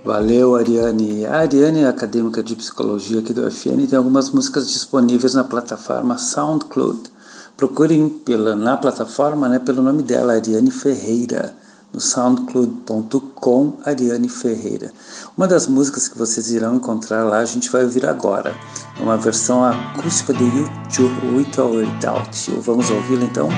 Valeu, 0.05 0.55
Ariane. 0.55 1.25
A 1.25 1.39
Ariane 1.39 1.81
é 1.81 1.87
acadêmica 1.87 2.41
de 2.41 2.55
psicologia 2.55 3.19
aqui 3.19 3.33
do 3.33 3.45
UFN 3.45 3.81
e 3.81 3.87
tem 3.87 3.97
algumas 3.97 4.29
músicas 4.31 4.69
disponíveis 4.69 5.33
na 5.33 5.43
plataforma 5.43 6.17
SoundCloud. 6.17 7.11
Procurem 7.57 8.07
pela, 8.09 8.55
na 8.55 8.77
plataforma 8.77 9.49
né, 9.49 9.59
pelo 9.59 9.81
nome 9.81 10.01
dela, 10.01 10.33
Ariane 10.33 10.71
Ferreira, 10.71 11.53
no 11.93 12.01
soundcloud.com, 12.01 13.77
Ariane 13.85 14.27
Ferreira. 14.27 14.91
Uma 15.37 15.47
das 15.47 15.67
músicas 15.67 16.07
que 16.07 16.17
vocês 16.17 16.51
irão 16.51 16.75
encontrar 16.75 17.23
lá, 17.23 17.37
a 17.37 17.45
gente 17.45 17.69
vai 17.69 17.83
ouvir 17.83 18.05
agora, 18.05 18.55
uma 18.99 19.15
versão 19.15 19.63
acústica 19.63 20.33
do 20.33 20.43
YouTube, 20.43 21.35
With 21.35 21.61
or 21.61 21.75
Without 21.75 22.51
You. 22.51 22.61
Vamos 22.61 22.89
ouvi-la 22.89 23.25
então? 23.25 23.49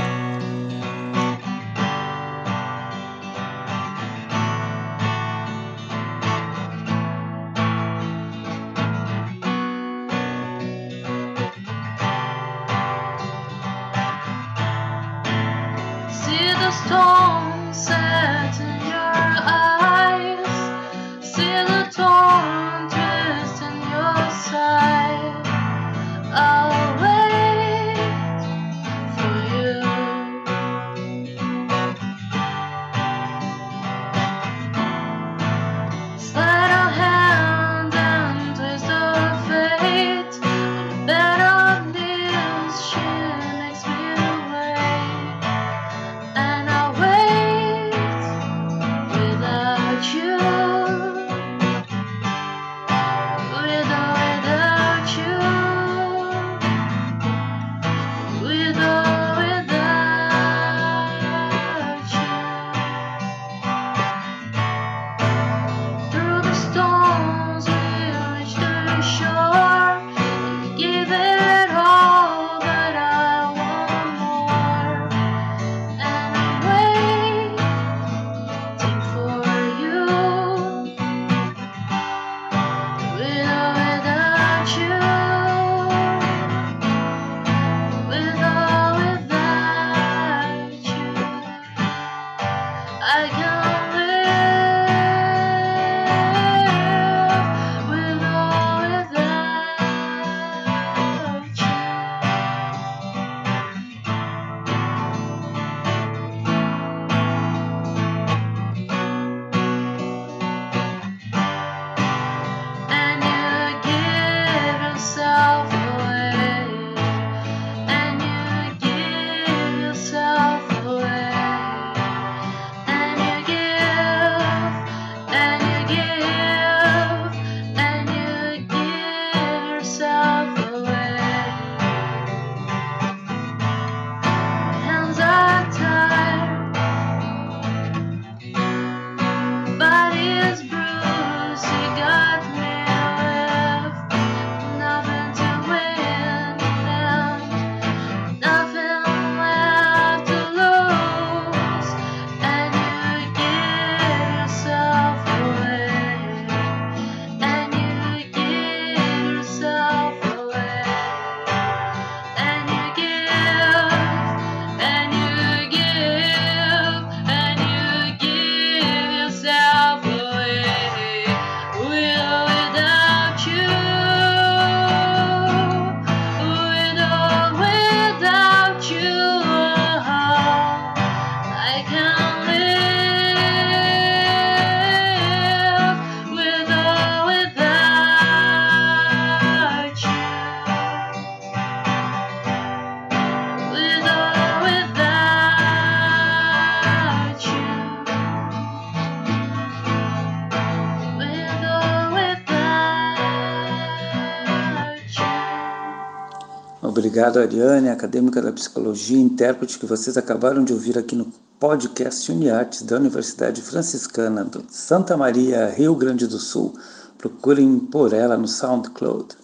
Obrigado, 207.05 207.37
Ariane, 207.37 207.89
acadêmica 207.89 208.41
da 208.41 208.51
psicologia, 208.51 209.19
intérprete 209.19 209.77
que 209.77 209.85
vocês 209.85 210.17
acabaram 210.17 210.63
de 210.63 210.73
ouvir 210.73 210.97
aqui 210.97 211.15
no 211.15 211.31
podcast 211.59 212.31
Uniartes 212.31 212.81
da 212.81 212.95
Universidade 212.95 213.61
Franciscana 213.61 214.49
Santa 214.69 215.15
Maria, 215.15 215.69
Rio 215.69 215.93
Grande 215.93 216.25
do 216.25 216.39
Sul. 216.39 216.73
Procurem 217.15 217.77
por 217.77 218.11
ela 218.11 218.35
no 218.35 218.47
SoundCloud. 218.47 219.37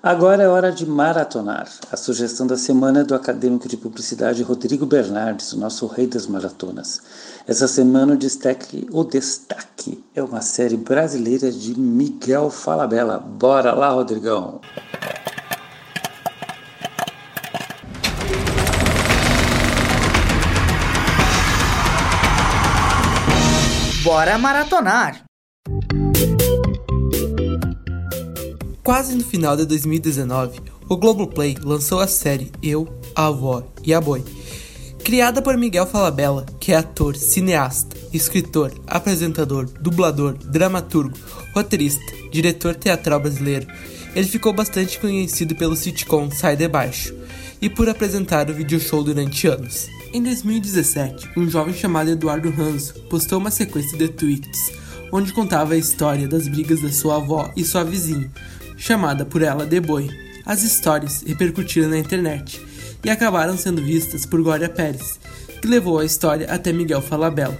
Agora 0.00 0.44
é 0.44 0.48
hora 0.48 0.70
de 0.70 0.86
maratonar. 0.86 1.68
A 1.90 1.96
sugestão 1.96 2.46
da 2.46 2.56
semana 2.56 3.00
é 3.00 3.04
do 3.04 3.16
acadêmico 3.16 3.66
de 3.66 3.76
publicidade 3.76 4.44
Rodrigo 4.44 4.86
Bernardes, 4.86 5.52
o 5.52 5.58
nosso 5.58 5.88
rei 5.88 6.06
das 6.06 6.28
maratonas. 6.28 7.02
Essa 7.44 7.66
semana 7.66 8.14
o 8.14 8.16
destaque, 8.16 8.86
o 8.92 9.02
destaque 9.02 10.04
é 10.14 10.22
uma 10.22 10.40
série 10.40 10.76
brasileira 10.76 11.50
de 11.50 11.76
Miguel 11.76 12.50
Falabella. 12.50 13.18
Bora 13.18 13.74
lá, 13.74 13.88
Rodrigão! 13.88 14.60
Bora 24.14 24.38
maratonar! 24.38 25.24
Quase 28.84 29.16
no 29.16 29.24
final 29.24 29.56
de 29.56 29.66
2019, 29.66 30.60
o 30.88 30.96
Globoplay 30.96 31.56
lançou 31.60 31.98
a 31.98 32.06
série 32.06 32.52
Eu, 32.62 32.86
a 33.12 33.26
Avó 33.26 33.66
e 33.82 33.92
a 33.92 34.00
Boi. 34.00 34.24
Criada 35.02 35.42
por 35.42 35.56
Miguel 35.56 35.84
Falabella, 35.84 36.46
que 36.60 36.70
é 36.70 36.76
ator, 36.76 37.16
cineasta, 37.16 37.96
escritor, 38.12 38.72
apresentador, 38.86 39.64
dublador, 39.80 40.34
dramaturgo, 40.34 41.18
roteirista, 41.52 42.14
diretor 42.30 42.76
teatral 42.76 43.18
brasileiro, 43.18 43.66
ele 44.14 44.28
ficou 44.28 44.52
bastante 44.52 44.96
conhecido 45.00 45.56
pelo 45.56 45.74
sitcom 45.74 46.30
Sai 46.30 46.54
de 46.54 46.68
Baixo 46.68 47.12
e 47.60 47.68
por 47.68 47.88
apresentar 47.88 48.48
o 48.48 48.54
video 48.54 48.78
show 48.78 49.02
durante 49.02 49.48
anos. 49.48 49.88
Em 50.14 50.22
2017, 50.22 51.32
um 51.36 51.50
jovem 51.50 51.74
chamado 51.74 52.08
Eduardo 52.08 52.48
Ranzo 52.48 52.94
postou 53.10 53.36
uma 53.36 53.50
sequência 53.50 53.98
de 53.98 54.06
tweets 54.06 54.70
onde 55.10 55.32
contava 55.32 55.74
a 55.74 55.76
história 55.76 56.28
das 56.28 56.46
brigas 56.46 56.80
da 56.80 56.92
sua 56.92 57.16
avó 57.16 57.52
e 57.56 57.64
sua 57.64 57.82
vizinha, 57.82 58.30
chamada 58.76 59.24
por 59.24 59.42
ela 59.42 59.66
de 59.66 59.80
Boi. 59.80 60.08
As 60.46 60.62
histórias 60.62 61.24
repercutiram 61.26 61.88
na 61.88 61.98
internet 61.98 62.64
e 63.04 63.10
acabaram 63.10 63.58
sendo 63.58 63.82
vistas 63.82 64.24
por 64.24 64.40
Glória 64.40 64.68
Pérez, 64.68 65.18
que 65.60 65.66
levou 65.66 65.98
a 65.98 66.04
história 66.04 66.46
até 66.48 66.72
Miguel 66.72 67.02
Falabella. 67.02 67.58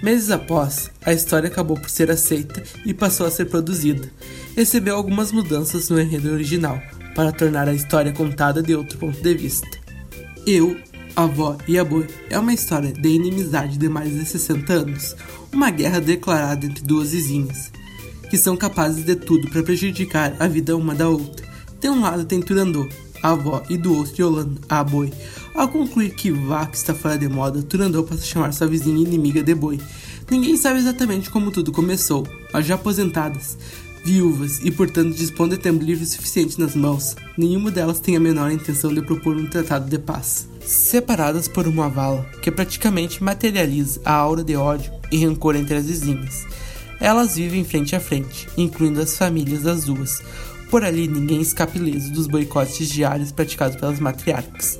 Meses 0.00 0.30
após, 0.30 0.92
a 1.04 1.12
história 1.12 1.48
acabou 1.48 1.76
por 1.76 1.90
ser 1.90 2.12
aceita 2.12 2.62
e 2.86 2.94
passou 2.94 3.26
a 3.26 3.30
ser 3.32 3.46
produzida. 3.46 4.08
Recebeu 4.54 4.94
algumas 4.94 5.32
mudanças 5.32 5.88
no 5.88 6.00
enredo 6.00 6.30
original, 6.30 6.80
para 7.16 7.32
tornar 7.32 7.68
a 7.68 7.74
história 7.74 8.12
contada 8.12 8.62
de 8.62 8.76
outro 8.76 8.98
ponto 8.98 9.20
de 9.20 9.34
vista. 9.34 9.66
Eu, 10.46 10.76
avó 11.24 11.56
e 11.66 11.76
a 11.76 11.84
boi 11.84 12.06
é 12.30 12.38
uma 12.38 12.54
história 12.54 12.92
de 12.92 13.08
inimizade 13.08 13.76
de 13.76 13.88
mais 13.88 14.12
de 14.12 14.24
60 14.24 14.72
anos, 14.72 15.16
uma 15.52 15.68
guerra 15.68 16.00
declarada 16.00 16.64
entre 16.64 16.84
duas 16.84 17.10
vizinhas, 17.10 17.72
que 18.30 18.38
são 18.38 18.56
capazes 18.56 19.04
de 19.04 19.16
tudo 19.16 19.50
para 19.50 19.64
prejudicar 19.64 20.36
a 20.38 20.46
vida 20.46 20.76
uma 20.76 20.94
da 20.94 21.08
outra. 21.08 21.44
De 21.80 21.88
um 21.88 22.02
lado 22.02 22.24
tem 22.24 22.40
Turandot, 22.40 22.88
a 23.20 23.30
avó, 23.30 23.64
e 23.68 23.76
do 23.76 23.96
outro 23.96 24.22
Yolanda, 24.22 24.60
a 24.68 24.84
boi. 24.84 25.12
Ao 25.54 25.66
concluir 25.66 26.10
que 26.10 26.30
vaca 26.30 26.74
está 26.74 26.94
fora 26.94 27.18
de 27.18 27.28
moda, 27.28 27.62
Turandot 27.62 28.08
passa 28.08 28.22
a 28.22 28.26
chamar 28.26 28.52
sua 28.52 28.68
vizinha 28.68 29.02
inimiga 29.02 29.42
de 29.42 29.56
boi. 29.56 29.80
Ninguém 30.30 30.56
sabe 30.56 30.78
exatamente 30.78 31.30
como 31.30 31.50
tudo 31.50 31.72
começou, 31.72 32.28
mas 32.52 32.64
já 32.64 32.76
aposentadas, 32.76 33.58
viúvas 34.08 34.60
e, 34.64 34.70
portanto, 34.70 35.14
dispõem 35.14 35.50
de 35.50 35.58
tempo 35.58 35.84
livre 35.84 36.06
suficiente 36.06 36.58
nas 36.58 36.74
mãos, 36.74 37.14
nenhuma 37.36 37.70
delas 37.70 38.00
tem 38.00 38.16
a 38.16 38.20
menor 38.20 38.50
intenção 38.50 38.92
de 38.92 39.02
propor 39.02 39.36
um 39.36 39.46
tratado 39.46 39.88
de 39.88 39.98
paz. 39.98 40.48
Separadas 40.64 41.46
por 41.46 41.68
uma 41.68 41.90
vala 41.90 42.24
que 42.40 42.50
praticamente 42.50 43.22
materializa 43.22 44.00
a 44.06 44.14
aura 44.14 44.42
de 44.42 44.56
ódio 44.56 44.90
e 45.12 45.22
rancor 45.22 45.56
entre 45.56 45.76
as 45.76 45.86
vizinhas, 45.86 46.46
elas 46.98 47.36
vivem 47.36 47.64
frente 47.64 47.94
a 47.94 48.00
frente, 48.00 48.48
incluindo 48.56 49.00
as 49.00 49.16
famílias 49.16 49.62
das 49.62 49.84
duas. 49.84 50.22
Por 50.70 50.82
ali 50.82 51.06
ninguém 51.06 51.42
escapa 51.42 51.76
ileso 51.76 52.10
dos 52.10 52.26
boicotes 52.26 52.88
diários 52.88 53.30
praticados 53.30 53.76
pelas 53.76 54.00
matriarcas. 54.00 54.78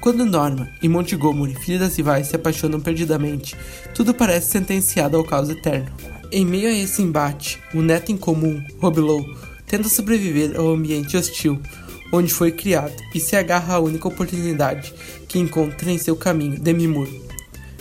Quando 0.00 0.24
Norma 0.24 0.66
e 0.82 0.88
Montgomery, 0.88 1.54
filha 1.54 1.80
das 1.80 1.96
rivais, 1.96 2.28
se 2.28 2.36
apaixonam 2.36 2.80
perdidamente, 2.80 3.54
tudo 3.94 4.14
parece 4.14 4.52
sentenciado 4.52 5.18
ao 5.18 5.24
caos 5.24 5.50
eterno. 5.50 6.19
Em 6.32 6.46
meio 6.46 6.68
a 6.68 6.72
esse 6.72 7.02
embate, 7.02 7.58
o 7.74 7.82
neto 7.82 8.12
em 8.12 8.16
comum, 8.16 8.62
Robilow, 8.78 9.24
tenta 9.66 9.88
sobreviver 9.88 10.56
ao 10.56 10.68
ambiente 10.68 11.16
hostil 11.16 11.60
onde 12.12 12.32
foi 12.32 12.52
criado 12.52 12.94
e 13.12 13.18
se 13.18 13.34
agarra 13.34 13.74
à 13.74 13.80
única 13.80 14.06
oportunidade 14.06 14.94
que 15.28 15.40
encontra 15.40 15.90
em 15.90 15.98
seu 15.98 16.14
caminho, 16.14 16.58
Demi 16.58 16.86
Moore. 16.86 17.20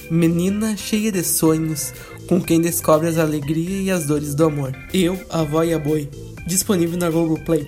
Menina 0.09 0.75
cheia 0.75 1.11
de 1.11 1.23
sonhos, 1.23 1.93
com 2.27 2.41
quem 2.41 2.59
descobre 2.59 3.07
as 3.07 3.19
alegrias 3.19 3.85
e 3.85 3.91
as 3.91 4.05
dores 4.05 4.33
do 4.33 4.45
amor. 4.45 4.75
Eu, 4.91 5.19
a 5.29 5.41
avó 5.41 5.63
e 5.63 5.71
a 5.71 5.77
boi, 5.77 6.09
disponível 6.47 6.97
na 6.97 7.09
Globoplay, 7.09 7.67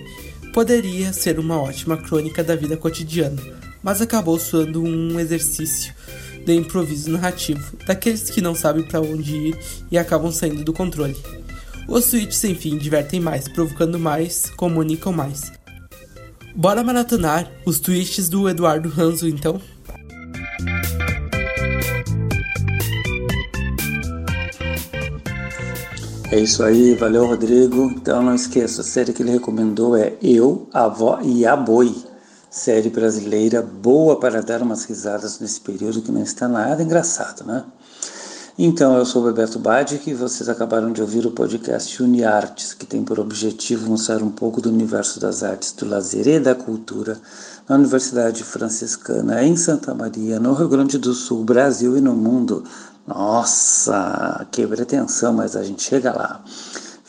poderia 0.52 1.12
ser 1.12 1.38
uma 1.38 1.60
ótima 1.60 1.96
crônica 1.96 2.42
da 2.42 2.56
vida 2.56 2.76
cotidiana, 2.76 3.40
mas 3.82 4.02
acabou 4.02 4.36
soando 4.36 4.82
um 4.82 5.18
exercício 5.20 5.94
de 6.44 6.54
improviso 6.54 7.10
narrativo, 7.10 7.76
daqueles 7.86 8.30
que 8.30 8.40
não 8.40 8.54
sabem 8.54 8.82
para 8.82 9.00
onde 9.00 9.36
ir 9.36 9.58
e 9.90 9.98
acabam 9.98 10.32
saindo 10.32 10.64
do 10.64 10.72
controle. 10.72 11.16
Os 11.88 12.06
tweets 12.06 12.38
sem 12.38 12.54
fim 12.54 12.78
divertem 12.78 13.20
mais, 13.20 13.48
provocando 13.48 13.98
mais, 13.98 14.50
comunicam 14.56 15.12
mais. 15.12 15.52
Bora 16.54 16.84
maratonar 16.84 17.50
os 17.64 17.80
tweets 17.80 18.28
do 18.28 18.48
Eduardo 18.48 18.88
Ranzo 18.88 19.26
então? 19.26 19.60
É 26.30 26.40
isso 26.40 26.62
aí, 26.62 26.94
valeu 26.94 27.26
Rodrigo. 27.26 27.92
Então 27.94 28.22
não 28.22 28.34
esqueça, 28.34 28.80
a 28.80 28.84
série 28.84 29.12
que 29.12 29.22
ele 29.22 29.32
recomendou 29.32 29.96
é 29.96 30.14
Eu, 30.22 30.66
a 30.72 30.84
Avó 30.84 31.20
e 31.22 31.44
a 31.44 31.54
Boi 31.54 31.94
série 32.52 32.90
brasileira 32.90 33.62
boa 33.62 34.20
para 34.20 34.42
dar 34.42 34.60
umas 34.60 34.84
risadas 34.84 35.40
nesse 35.40 35.58
período 35.58 36.02
que 36.02 36.12
não 36.12 36.22
está 36.22 36.46
nada 36.46 36.82
engraçado, 36.82 37.46
né? 37.46 37.64
Então, 38.58 38.98
eu 38.98 39.06
sou 39.06 39.22
o 39.22 39.24
Bebeto 39.24 39.58
Badic 39.58 40.10
e 40.10 40.14
vocês 40.14 40.46
acabaram 40.46 40.92
de 40.92 41.00
ouvir 41.00 41.24
o 41.26 41.30
podcast 41.30 42.02
UniArtes, 42.02 42.74
que 42.74 42.84
tem 42.84 43.02
por 43.02 43.18
objetivo 43.18 43.88
mostrar 43.88 44.22
um 44.22 44.30
pouco 44.30 44.60
do 44.60 44.68
universo 44.68 45.18
das 45.18 45.42
artes, 45.42 45.72
do 45.72 45.86
lazer 45.86 46.28
e 46.28 46.38
da 46.38 46.54
cultura 46.54 47.18
na 47.66 47.76
Universidade 47.76 48.44
Franciscana 48.44 49.42
em 49.42 49.56
Santa 49.56 49.94
Maria, 49.94 50.38
no 50.38 50.52
Rio 50.52 50.68
Grande 50.68 50.98
do 50.98 51.14
Sul, 51.14 51.44
Brasil 51.44 51.96
e 51.96 52.02
no 52.02 52.12
mundo. 52.12 52.62
Nossa, 53.06 54.46
que 54.52 54.66
pretensão, 54.66 55.32
mas 55.32 55.56
a 55.56 55.62
gente 55.62 55.82
chega 55.82 56.12
lá. 56.12 56.44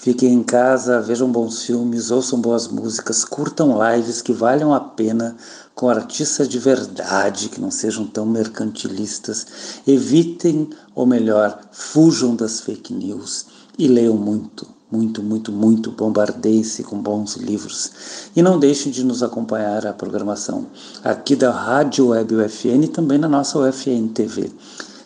Fiquem 0.04 0.34
em 0.34 0.44
casa, 0.44 1.00
vejam 1.00 1.32
bons 1.32 1.64
filmes, 1.64 2.12
ouçam 2.12 2.42
boas 2.42 2.68
músicas, 2.68 3.24
curtam 3.24 3.80
lives 3.82 4.22
que 4.22 4.34
valham 4.34 4.74
a 4.74 4.80
pena 4.82 5.34
com 5.74 5.88
artistas 5.88 6.50
de 6.50 6.60
verdade, 6.60 7.48
que 7.48 7.62
não 7.62 7.72
sejam 7.72 8.06
tão 8.06 8.26
mercantilistas. 8.26 9.48
Evitem, 9.88 10.70
ou 10.94 11.06
melhor, 11.06 11.58
fujam 11.72 12.36
das 12.36 12.60
fake 12.60 12.94
news 12.94 13.46
e 13.80 13.88
leiam 13.88 14.18
muito, 14.18 14.68
muito, 14.92 15.24
muito, 15.24 15.54
muito. 15.54 15.90
Bombardeiem-se 15.90 16.84
com 16.84 17.02
bons 17.02 17.38
livros. 17.38 18.30
E 18.36 18.42
não 18.42 18.60
deixem 18.60 18.92
de 18.92 19.06
nos 19.06 19.24
acompanhar 19.24 19.88
a 19.88 19.94
programação 19.94 20.68
aqui 21.02 21.34
da 21.34 21.50
Rádio 21.50 22.08
Web 22.08 22.36
UFN 22.36 22.84
e 22.84 22.88
também 22.90 23.18
na 23.18 23.30
nossa 23.30 23.58
UFN 23.58 24.10
TV. 24.10 24.52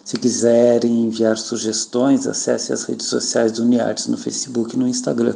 Se 0.07 0.15
quiserem 0.15 1.03
enviar 1.03 1.35
sugestões, 1.35 2.25
acesse 2.27 2.71
as 2.71 2.85
redes 2.85 3.07
sociais 3.07 3.51
do 3.51 3.63
Uniartes 3.63 4.07
no 4.07 4.15
Facebook 4.15 4.73
e 4.73 4.79
no 4.79 4.87
Instagram. 4.87 5.35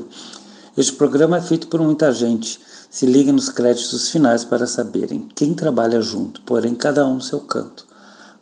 Este 0.77 0.93
programa 0.93 1.39
é 1.39 1.41
feito 1.41 1.67
por 1.67 1.81
muita 1.81 2.09
gente. 2.13 2.57
Se 2.89 3.05
liguem 3.05 3.33
nos 3.33 3.49
créditos 3.49 4.09
finais 4.09 4.45
para 4.45 4.65
saberem 4.65 5.27
quem 5.35 5.53
trabalha 5.53 5.99
junto, 5.99 6.39
porém 6.43 6.73
cada 6.73 7.05
um 7.05 7.15
no 7.15 7.21
seu 7.21 7.41
canto. 7.41 7.85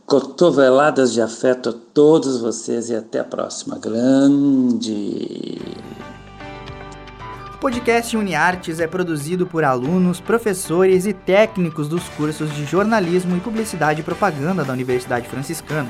Cotoveladas 0.05 1.13
de 1.13 1.19
afeto 1.19 1.69
a 1.69 1.73
todos 1.73 2.39
vocês 2.39 2.91
e 2.91 2.95
até 2.95 3.21
a 3.21 3.23
próxima. 3.23 3.79
Grande! 3.79 5.57
O 7.55 7.57
podcast 7.57 8.15
UniArtes 8.15 8.79
é 8.79 8.85
produzido 8.85 9.47
por 9.47 9.63
alunos, 9.63 10.19
professores 10.19 11.07
e 11.07 11.11
técnicos 11.11 11.87
dos 11.87 12.07
cursos 12.09 12.53
de 12.53 12.65
jornalismo 12.65 13.35
e 13.35 13.39
publicidade 13.39 14.01
e 14.01 14.03
propaganda 14.03 14.63
da 14.63 14.73
Universidade 14.73 15.27
Franciscana. 15.27 15.89